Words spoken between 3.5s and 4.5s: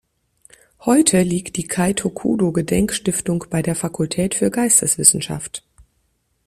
bei der Fakultät für